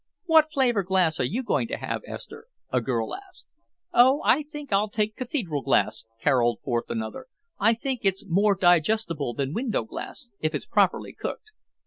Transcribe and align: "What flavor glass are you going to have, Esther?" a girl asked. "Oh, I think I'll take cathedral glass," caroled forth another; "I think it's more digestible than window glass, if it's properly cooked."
"What 0.25 0.51
flavor 0.51 0.81
glass 0.81 1.19
are 1.19 1.23
you 1.25 1.43
going 1.43 1.67
to 1.67 1.77
have, 1.77 2.01
Esther?" 2.07 2.47
a 2.71 2.81
girl 2.81 3.13
asked. 3.13 3.53
"Oh, 3.93 4.19
I 4.25 4.41
think 4.41 4.73
I'll 4.73 4.89
take 4.89 5.15
cathedral 5.15 5.61
glass," 5.61 6.05
caroled 6.23 6.59
forth 6.63 6.89
another; 6.89 7.27
"I 7.59 7.75
think 7.75 7.99
it's 8.01 8.25
more 8.27 8.55
digestible 8.55 9.35
than 9.35 9.53
window 9.53 9.83
glass, 9.83 10.29
if 10.39 10.55
it's 10.55 10.65
properly 10.65 11.13
cooked." 11.13 11.51